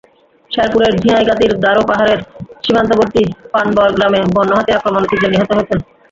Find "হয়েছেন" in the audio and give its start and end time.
5.53-5.79